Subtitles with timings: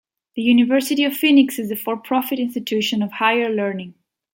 [0.35, 3.93] The University of Phoenix is a for-profit institution of higher learning.